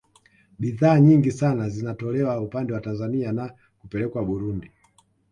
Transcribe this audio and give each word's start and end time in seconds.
Bidhaa 0.59 0.99
nyingi 0.99 1.31
sana 1.31 1.69
zinatolewa 1.69 2.41
upande 2.41 2.73
wa 2.73 2.81
Tanzania 2.81 3.31
na 3.31 3.53
kupelekwa 3.79 4.23
Burundi 4.25 4.71